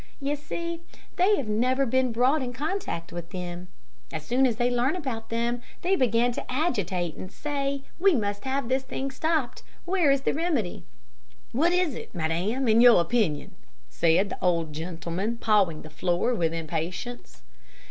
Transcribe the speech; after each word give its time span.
You 0.19 0.35
see 0.35 0.81
they 1.15 1.37
have 1.37 1.47
never 1.47 1.85
been 1.85 2.11
brought 2.11 2.41
in 2.41 2.53
contact 2.53 3.13
with 3.13 3.29
them. 3.29 3.67
As 4.11 4.25
soon 4.25 4.47
as 4.47 4.55
they 4.55 4.71
learn 4.71 4.95
about 4.95 5.29
them, 5.29 5.61
they 5.83 5.95
begin 5.95 6.31
to 6.31 6.51
agitate 6.51 7.13
and 7.17 7.31
say, 7.31 7.83
'We 7.99 8.15
must 8.15 8.43
have 8.45 8.67
this 8.67 8.81
thing 8.81 9.11
stopped. 9.11 9.61
Where 9.85 10.09
is 10.09 10.21
the 10.21 10.33
remedy?'" 10.33 10.85
"And 11.53 11.59
what 11.59 11.71
is 11.71 11.93
it, 11.93 11.93
what 11.93 11.95
is 11.95 11.95
it, 11.95 12.15
madame, 12.55 12.67
in 12.67 12.81
your 12.81 12.99
opinion?" 12.99 13.53
said 13.91 14.29
the 14.31 14.39
old 14.43 14.73
gentleman, 14.73 15.37
pawing 15.37 15.83
the 15.83 15.89
floor 15.91 16.33
with 16.33 16.51
impatience. 16.51 17.43